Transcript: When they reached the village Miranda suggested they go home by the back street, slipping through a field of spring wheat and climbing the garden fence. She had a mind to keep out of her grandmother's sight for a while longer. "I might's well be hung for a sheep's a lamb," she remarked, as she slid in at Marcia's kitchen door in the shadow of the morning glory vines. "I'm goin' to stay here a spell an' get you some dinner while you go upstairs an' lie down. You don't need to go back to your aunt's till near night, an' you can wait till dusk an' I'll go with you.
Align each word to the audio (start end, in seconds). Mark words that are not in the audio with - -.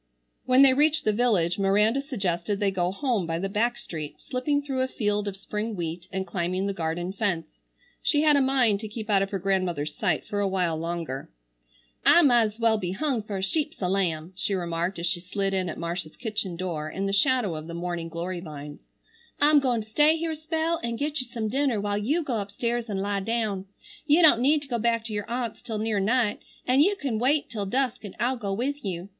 When 0.47 0.63
they 0.63 0.73
reached 0.73 1.05
the 1.05 1.13
village 1.13 1.59
Miranda 1.59 2.01
suggested 2.01 2.59
they 2.59 2.71
go 2.71 2.91
home 2.91 3.27
by 3.27 3.37
the 3.37 3.47
back 3.49 3.77
street, 3.77 4.19
slipping 4.19 4.63
through 4.63 4.81
a 4.81 4.87
field 4.87 5.27
of 5.27 5.37
spring 5.37 5.75
wheat 5.75 6.07
and 6.11 6.25
climbing 6.25 6.65
the 6.65 6.73
garden 6.73 7.13
fence. 7.13 7.59
She 8.01 8.23
had 8.23 8.35
a 8.35 8.41
mind 8.41 8.79
to 8.79 8.87
keep 8.87 9.11
out 9.11 9.21
of 9.21 9.29
her 9.29 9.37
grandmother's 9.37 9.93
sight 9.93 10.25
for 10.25 10.39
a 10.39 10.47
while 10.47 10.75
longer. 10.75 11.29
"I 12.03 12.23
might's 12.23 12.59
well 12.59 12.79
be 12.79 12.93
hung 12.93 13.21
for 13.21 13.37
a 13.37 13.43
sheep's 13.43 13.79
a 13.79 13.87
lamb," 13.87 14.33
she 14.35 14.55
remarked, 14.55 14.97
as 14.97 15.05
she 15.05 15.19
slid 15.19 15.53
in 15.53 15.69
at 15.69 15.77
Marcia's 15.77 16.15
kitchen 16.15 16.55
door 16.55 16.89
in 16.89 17.05
the 17.05 17.13
shadow 17.13 17.53
of 17.55 17.67
the 17.67 17.75
morning 17.75 18.09
glory 18.09 18.39
vines. 18.39 18.89
"I'm 19.39 19.59
goin' 19.59 19.83
to 19.83 19.87
stay 19.87 20.17
here 20.17 20.31
a 20.31 20.35
spell 20.35 20.79
an' 20.81 20.95
get 20.95 21.21
you 21.21 21.27
some 21.31 21.47
dinner 21.47 21.79
while 21.79 21.99
you 21.99 22.23
go 22.23 22.39
upstairs 22.39 22.89
an' 22.89 22.97
lie 22.97 23.19
down. 23.19 23.65
You 24.07 24.23
don't 24.23 24.41
need 24.41 24.63
to 24.63 24.67
go 24.67 24.79
back 24.79 25.05
to 25.05 25.13
your 25.13 25.29
aunt's 25.29 25.61
till 25.61 25.77
near 25.77 25.99
night, 25.99 26.39
an' 26.65 26.79
you 26.79 26.95
can 26.95 27.19
wait 27.19 27.51
till 27.51 27.67
dusk 27.67 28.03
an' 28.03 28.15
I'll 28.19 28.35
go 28.37 28.51
with 28.51 28.83
you. 28.83 29.09